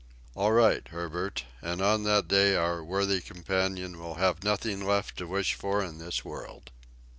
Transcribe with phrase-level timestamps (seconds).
[0.33, 5.27] "All right, Herbert, and on that day our worthy companion will have nothing left to
[5.27, 6.71] wish for in this world."